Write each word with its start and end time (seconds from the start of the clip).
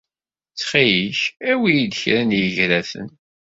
Ttxil-k, 0.51 1.19
awi-iyi-d 1.51 1.93
kra 2.01 2.21
n 2.23 2.35
yigraten. 2.39 3.07